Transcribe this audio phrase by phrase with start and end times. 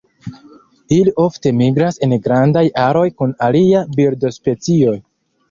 [0.95, 4.97] Ili ofte migras en grandaj aroj kun aliaj birdospecioj.